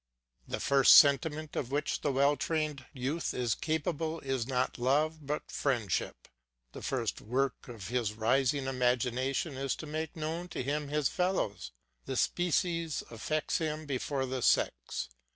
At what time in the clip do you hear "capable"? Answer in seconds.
3.53-4.19